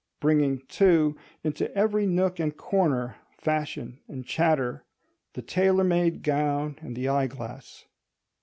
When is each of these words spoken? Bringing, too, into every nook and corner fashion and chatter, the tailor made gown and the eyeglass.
Bringing, 0.19 0.61
too, 0.67 1.15
into 1.43 1.71
every 1.77 2.07
nook 2.07 2.39
and 2.39 2.57
corner 2.57 3.17
fashion 3.37 3.99
and 4.07 4.25
chatter, 4.25 4.83
the 5.33 5.43
tailor 5.43 5.83
made 5.83 6.23
gown 6.23 6.75
and 6.81 6.95
the 6.95 7.07
eyeglass. 7.07 7.85